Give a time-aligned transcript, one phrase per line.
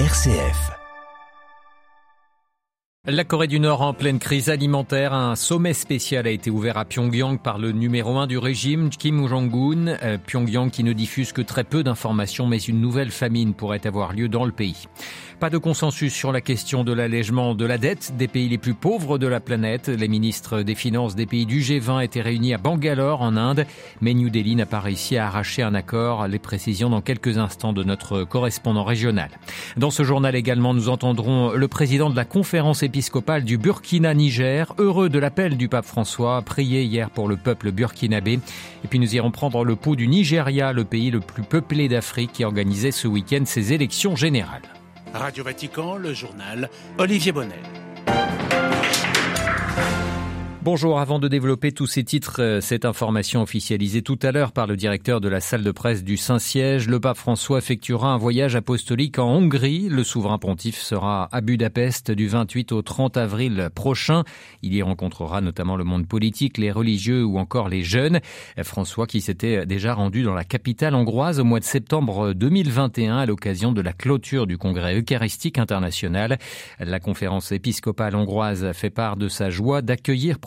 [0.00, 0.72] RCF.
[3.06, 6.84] La Corée du Nord en pleine crise alimentaire, un sommet spécial a été ouvert à
[6.84, 9.86] Pyongyang par le numéro un du régime, Kim Jong-un.
[10.02, 14.14] Euh, Pyongyang qui ne diffuse que très peu d'informations, mais une nouvelle famine pourrait avoir
[14.14, 14.88] lieu dans le pays.
[15.40, 18.72] Pas de consensus sur la question de l'allègement de la dette des pays les plus
[18.72, 19.88] pauvres de la planète.
[19.88, 23.66] Les ministres des Finances des pays du G20 étaient réunis à Bangalore en Inde,
[24.00, 26.28] mais New Delhi n'a pas réussi à arracher un accord.
[26.28, 29.28] Les précisions dans quelques instants de notre correspondant régional.
[29.76, 35.08] Dans ce journal également, nous entendrons le président de la conférence épiscopale du Burkina-Niger, heureux
[35.08, 38.38] de l'appel du pape François, prié hier pour le peuple burkinabé.
[38.84, 42.32] Et puis nous irons prendre le pouls du Nigeria, le pays le plus peuplé d'Afrique
[42.32, 44.62] qui organisait ce week-end ses élections générales.
[45.14, 46.68] Radio Vatican, le journal
[46.98, 47.83] Olivier Bonnel.
[50.64, 54.66] Bonjour, avant de développer tous ces titres, euh, cette information officialisée tout à l'heure par
[54.66, 58.56] le directeur de la salle de presse du Saint-Siège, le pape François effectuera un voyage
[58.56, 59.90] apostolique en Hongrie.
[59.90, 64.24] Le souverain pontife sera à Budapest du 28 au 30 avril prochain.
[64.62, 68.20] Il y rencontrera notamment le monde politique, les religieux ou encore les jeunes.
[68.62, 73.26] François qui s'était déjà rendu dans la capitale hongroise au mois de septembre 2021 à
[73.26, 76.38] l'occasion de la clôture du congrès eucharistique international.
[76.80, 80.38] La conférence épiscopale hongroise fait part de sa joie d'accueillir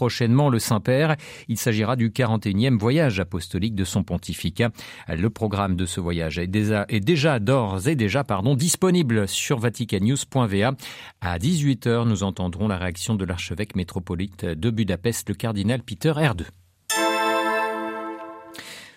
[0.50, 1.16] le Saint-Père.
[1.48, 4.72] Il s'agira du 41e voyage apostolique de son pontificat.
[5.08, 8.24] Le programme de ce voyage est déjà, d'ores et déjà
[8.56, 10.72] disponible sur vaticannews.va.
[11.22, 16.48] À 18h, nous entendrons la réaction de l'archevêque métropolite de Budapest, le cardinal Peter Erde.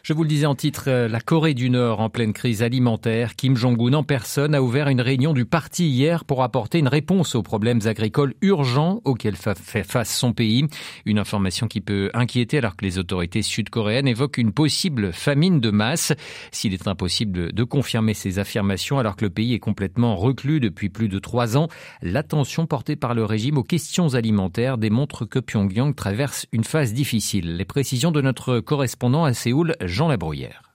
[0.02, 3.36] Je vous le disais en titre, euh, la Corée du Nord en pleine crise alimentaire.
[3.36, 7.34] Kim Jong-un en personne a ouvert une réunion du parti hier pour apporter une réponse
[7.34, 10.64] aux problèmes agricoles urgents auxquels fait face son pays.
[11.04, 15.70] Une information qui peut inquiéter alors que les autorités sud-coréennes évoquent une possible famine de
[15.70, 16.14] masse.
[16.50, 20.88] S'il est impossible de confirmer ces affirmations alors que le pays est complètement reclus depuis
[20.88, 21.68] plus de trois ans,
[22.00, 27.58] l'attention portée par le régime aux questions alimentaires démontre que Pyongyang traverse une phase difficile.
[27.58, 30.69] Les précisions de notre correspondant à Séoul, Jean Labrouillère.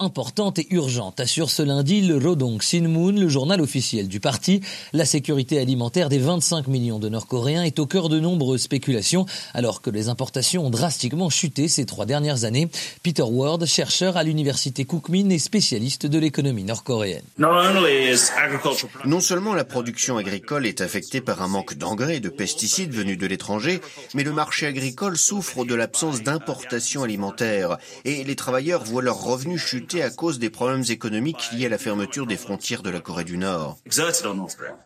[0.00, 4.60] Importante et urgente, assure ce lundi le Rodong Sinmun, le journal officiel du parti.
[4.92, 9.80] La sécurité alimentaire des 25 millions de Nord-Coréens est au cœur de nombreuses spéculations, alors
[9.80, 12.68] que les importations ont drastiquement chuté ces trois dernières années.
[13.04, 17.22] Peter Ward, chercheur à l'université Kookmin et spécialiste de l'économie nord-coréenne.
[19.04, 23.18] Non seulement la production agricole est affectée par un manque d'engrais et de pesticides venus
[23.18, 23.80] de l'étranger,
[24.14, 29.67] mais le marché agricole souffre de l'absence d'importation alimentaire et les travailleurs voient leurs revenus
[29.68, 33.24] chuter à cause des problèmes économiques liés à la fermeture des frontières de la Corée
[33.24, 33.76] du Nord.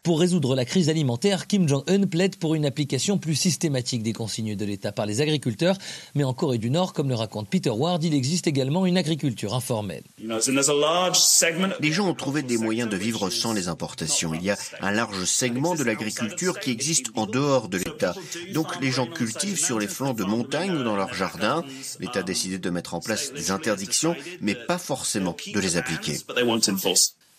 [0.02, 4.56] Pour résoudre la crise alimentaire, Kim Jong-un plaide pour une application plus systématique des consignes
[4.56, 5.76] de l'État par les agriculteurs,
[6.16, 9.54] mais en Corée du Nord, comme le raconte Peter Ward, il existe également une agriculture
[9.54, 10.02] informelle.
[10.18, 14.34] Les gens ont trouvé des moyens de vivre sans les importations.
[14.34, 18.16] Il y a un large segment de l'agriculture qui existe en dehors de l'État.
[18.52, 21.62] Donc les gens cultivent sur les flancs de montagnes ou dans leurs jardins.
[22.00, 26.18] L'État a décidé de mettre en place des interdictions, mais pas forcément de les appliquer.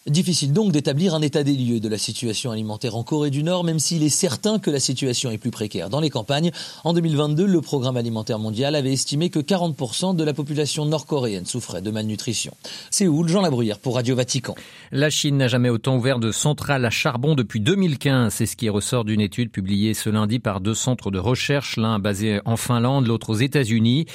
[0.05, 3.63] Difficile donc d'établir un état des lieux de la situation alimentaire en Corée du Nord,
[3.63, 6.51] même s'il est certain que la situation est plus précaire dans les campagnes.
[6.83, 11.81] En 2022, le programme alimentaire mondial avait estimé que 40% de la population nord-coréenne souffrait
[11.81, 12.53] de malnutrition.
[12.91, 14.55] Séoul, Jean Labruyère pour Radio Vatican.
[14.91, 18.33] La Chine n'a jamais autant ouvert de centrales à charbon depuis 2015.
[18.33, 21.99] C'est ce qui ressort d'une étude publiée ce lundi par deux centres de recherche, l'un
[21.99, 24.07] basé en Finlande, l'autre aux États-Unis.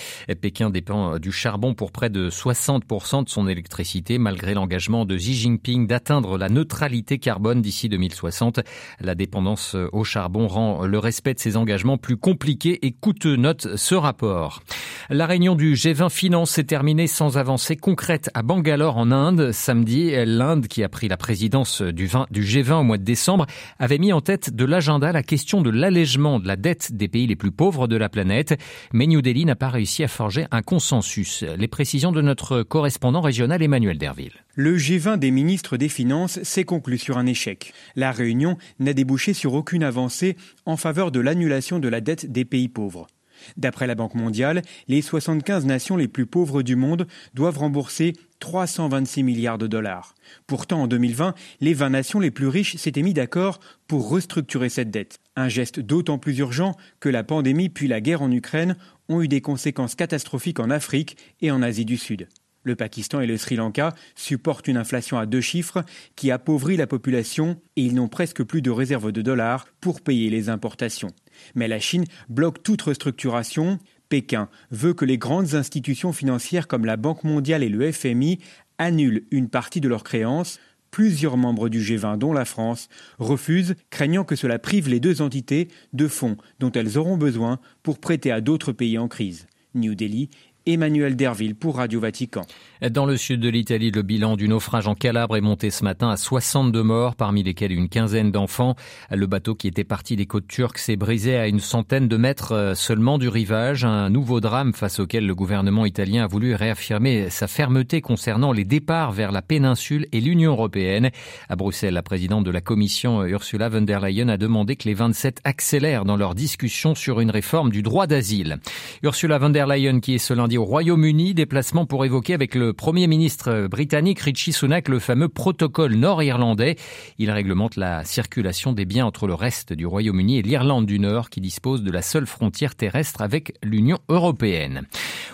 [0.42, 5.32] Pékin dépend du charbon pour près de 60% de son électricité, malgré l'engagement de Xi
[5.32, 8.60] Jinping d'atteindre la neutralité carbone d'ici 2060.
[9.00, 13.76] La dépendance au charbon rend le respect de ces engagements plus compliqué et coûteux, note
[13.76, 14.62] ce rapport.
[15.10, 19.52] La réunion du G20 Finance s'est terminée sans avancée concrète à Bangalore en Inde.
[19.52, 23.46] Samedi, l'Inde, qui a pris la présidence du, du G20 au mois de décembre,
[23.78, 27.26] avait mis en tête de l'agenda la question de l'allègement de la dette des pays
[27.26, 28.58] les plus pauvres de la planète.
[28.92, 31.44] Mais New Delhi n'a pas réussi à forger un consensus.
[31.56, 34.32] Les précisions de notre correspondant régional Emmanuel Derville.
[34.54, 37.72] Le G20 des ministres des Finances s'est conclu sur un échec.
[37.96, 42.44] La réunion n'a débouché sur aucune avancée en faveur de l'annulation de la dette des
[42.44, 43.08] pays pauvres.
[43.56, 49.22] D'après la Banque mondiale, les 75 nations les plus pauvres du monde doivent rembourser 326
[49.22, 50.14] milliards de dollars.
[50.46, 54.90] Pourtant, en 2020, les 20 nations les plus riches s'étaient mis d'accord pour restructurer cette
[54.90, 55.18] dette.
[55.36, 58.76] Un geste d'autant plus urgent que la pandémie puis la guerre en Ukraine
[59.08, 62.28] ont eu des conséquences catastrophiques en Afrique et en Asie du Sud.
[62.64, 65.84] Le Pakistan et le Sri Lanka supportent une inflation à deux chiffres
[66.16, 70.28] qui appauvrit la population et ils n'ont presque plus de réserves de dollars pour payer
[70.28, 71.10] les importations.
[71.54, 73.78] Mais la Chine bloque toute restructuration.
[74.08, 78.38] Pékin veut que les grandes institutions financières comme la Banque mondiale et le FMI
[78.78, 80.58] annulent une partie de leurs créances.
[80.90, 82.88] plusieurs membres du G20, dont la France,
[83.18, 87.98] refusent, craignant que cela prive les deux entités de fonds dont elles auront besoin pour
[87.98, 89.46] prêter à d'autres pays en crise.
[89.74, 90.30] New Delhi
[90.68, 92.42] Emmanuel Derville pour Radio Vatican.
[92.90, 96.10] Dans le sud de l'Italie, le bilan du naufrage en Calabre est monté ce matin
[96.10, 98.76] à 62 morts, parmi lesquels une quinzaine d'enfants.
[99.10, 102.52] Le bateau qui était parti des côtes turques s'est brisé à une centaine de mètres
[102.52, 103.86] euh, seulement du rivage.
[103.86, 108.64] Un nouveau drame face auquel le gouvernement italien a voulu réaffirmer sa fermeté concernant les
[108.64, 111.10] départs vers la péninsule et l'Union européenne.
[111.48, 114.94] À Bruxelles, la présidente de la Commission, Ursula von der Leyen, a demandé que les
[114.94, 118.58] 27 accélèrent dans leurs discussions sur une réforme du droit d'asile.
[119.02, 122.72] Ursula von der Leyen, qui est ce lundi au Royaume-Uni, déplacement pour évoquer avec le
[122.72, 126.76] Premier ministre britannique Richie Sunak le fameux protocole nord-irlandais.
[127.18, 131.30] Il réglemente la circulation des biens entre le reste du Royaume-Uni et l'Irlande du Nord
[131.30, 134.82] qui dispose de la seule frontière terrestre avec l'Union européenne.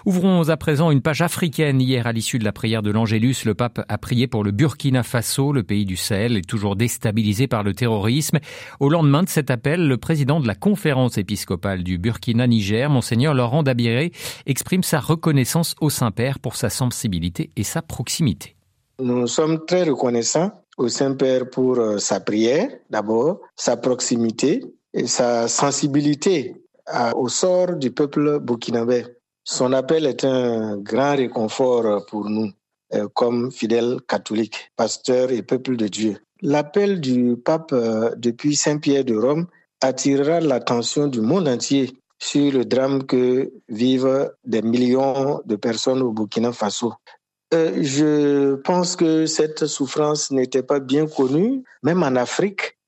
[0.07, 1.81] Ouvrons à présent une page africaine.
[1.81, 5.03] Hier, à l'issue de la prière de l'Angélus, le pape a prié pour le Burkina
[5.03, 5.51] Faso.
[5.51, 8.39] Le pays du Sahel est toujours déstabilisé par le terrorisme.
[8.81, 13.63] Au lendemain de cet appel, le président de la conférence épiscopale du Burkina-Niger, Monseigneur Laurent
[13.63, 14.13] Dabiré,
[14.45, 18.57] exprime sa reconnaissance au Saint-Père pour sa sensibilité et sa proximité.
[18.99, 25.49] Nous sommes très reconnaissants au Saint-Père pour euh, sa prière, d'abord, sa proximité et sa
[25.49, 26.57] sensibilité
[27.15, 29.07] au sort du peuple burkinabé.
[29.45, 32.51] Son appel est un grand réconfort pour nous,
[32.95, 36.17] euh, comme fidèles catholiques, pasteurs et peuple de Dieu.
[36.41, 39.47] L'appel du pape euh, depuis Saint-Pierre de Rome
[39.83, 46.11] attirera l'attention du monde entier sur le drame que vivent des millions de personnes au
[46.11, 46.95] Burkina Faso.
[47.53, 51.63] Euh, je pense que cette souffrance n'était pas bien connue.
[51.83, 52.79] Même en Afrique,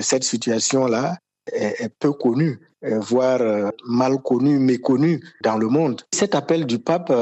[0.00, 1.16] cette situation-là
[1.52, 6.02] est, peu connue, euh, voire mal connue, méconnue dans le monde.
[6.12, 7.12] Cet appel du pape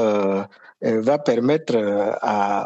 [0.81, 1.75] va permettre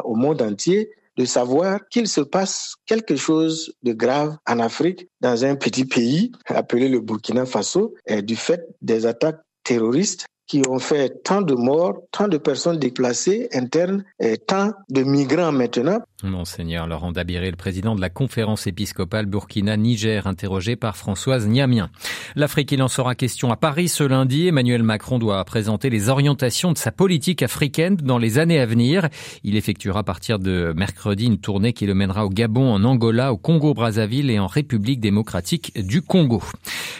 [0.04, 5.44] au monde entier de savoir qu'il se passe quelque chose de grave en Afrique, dans
[5.44, 11.22] un petit pays appelé le Burkina Faso, du fait des attaques terroristes qui ont fait
[11.22, 16.00] tant de morts, tant de personnes déplacées internes et tant de migrants maintenant.
[16.24, 21.90] Monseigneur Laurent Dabiré, le président de la conférence épiscopale Burkina-Niger, interrogé par Françoise Niamien.
[22.34, 24.48] L'Afrique, il en sera question à Paris ce lundi.
[24.48, 29.08] Emmanuel Macron doit présenter les orientations de sa politique africaine dans les années à venir.
[29.44, 33.32] Il effectuera à partir de mercredi une tournée qui le mènera au Gabon, en Angola,
[33.32, 36.42] au Congo-Brazzaville et en République démocratique du Congo.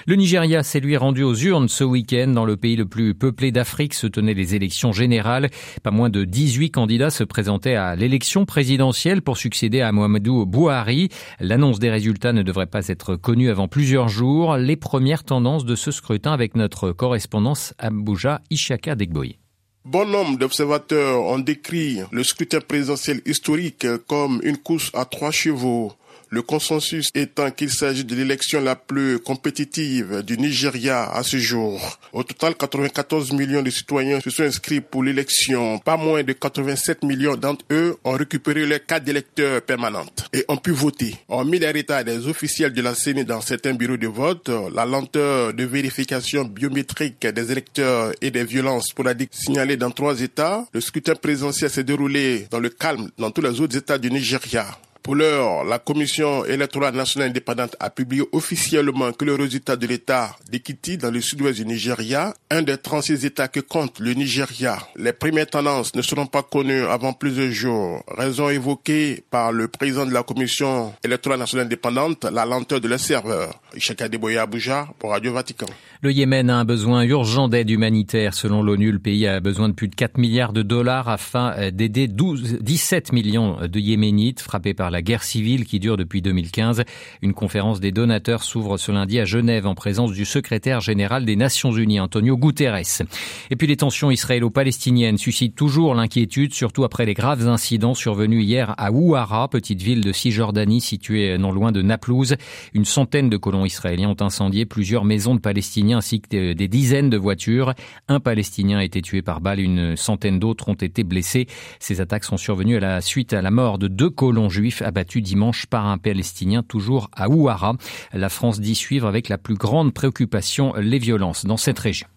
[0.06, 3.37] Le Nigeria s'est lui rendu aux urnes ce week-end dans le pays le plus peuplé
[3.52, 5.48] d'Afrique se tenaient les élections générales.
[5.82, 11.08] Pas moins de 18 candidats se présentaient à l'élection présidentielle pour succéder à Mohamedou Bouhari.
[11.40, 14.56] L'annonce des résultats ne devrait pas être connue avant plusieurs jours.
[14.56, 19.38] Les premières tendances de ce scrutin avec notre correspondance à Abuja, Ishaka Degboy.
[19.84, 25.92] Bon nombre d'observateurs ont décrit le scrutin présidentiel historique comme une course à trois chevaux.
[26.30, 31.80] Le consensus étant qu'il s'agit de l'élection la plus compétitive du Nigeria à ce jour.
[32.12, 35.78] Au total, 94 millions de citoyens se sont inscrits pour l'élection.
[35.78, 40.56] Pas moins de 87 millions d'entre eux ont récupéré leur carte d'électeur permanente et ont
[40.58, 41.14] pu voter.
[41.28, 41.72] En mis les
[42.04, 47.26] des officiels de la CENI dans certains bureaux de vote, la lenteur de vérification biométrique
[47.26, 52.46] des électeurs et des violences sporadiques signalées dans trois États, le scrutin présidentiel s'est déroulé
[52.50, 54.66] dans le calme dans tous les autres États du Nigeria.
[55.08, 60.36] Pour l'heure, la Commission électorale nationale indépendante a publié officiellement que le résultat de l'État
[60.52, 65.14] d'Ekiti dans le sud-ouest du Nigeria, un des 36 États que compte le Nigeria, les
[65.14, 68.04] premières tendances ne seront pas connues avant plusieurs jours.
[68.06, 73.00] Raison évoquée par le président de la Commission électorale nationale indépendante, la lenteur de leurs
[73.00, 73.58] serveurs.
[73.74, 75.66] Ishaka Deboya Abuja pour Radio Vatican.
[76.02, 78.34] Le Yémen a un besoin urgent d'aide humanitaire.
[78.34, 82.08] Selon l'ONU, le pays a besoin de plus de 4 milliards de dollars afin d'aider
[82.08, 86.84] 12, 17 millions de Yéménites frappés par la guerre civile qui dure depuis 2015.
[87.22, 91.36] Une conférence des donateurs s'ouvre ce lundi à Genève en présence du secrétaire général des
[91.36, 93.02] Nations Unies, Antonio Guterres.
[93.50, 98.74] Et puis les tensions israélo-palestiniennes suscitent toujours l'inquiétude, surtout après les graves incidents survenus hier
[98.78, 102.36] à Ouara, petite ville de Cisjordanie située non loin de Naplouse.
[102.74, 107.10] Une centaine de colons israéliens ont incendié plusieurs maisons de Palestiniens ainsi que des dizaines
[107.10, 107.74] de voitures.
[108.08, 111.46] Un Palestinien a été tué par balle, une centaine d'autres ont été blessés.
[111.80, 115.22] Ces attaques sont survenues à la suite à la mort de deux colons juifs abattus
[115.22, 117.74] dimanche par un Palestinien toujours à Ouara.
[118.12, 122.08] La France dit suivre avec la plus grande préoccupation les violences dans cette région.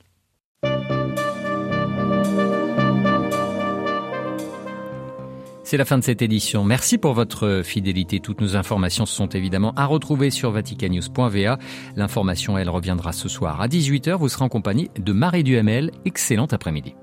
[5.72, 6.66] C'est la fin de cette édition.
[6.66, 8.20] Merci pour votre fidélité.
[8.20, 11.60] Toutes nos informations sont évidemment à retrouver sur vaticanews.va.
[11.96, 14.16] L'information, elle, reviendra ce soir à 18h.
[14.16, 15.92] Vous serez en compagnie de Marie Duhamel.
[16.04, 16.94] Excellent après-midi.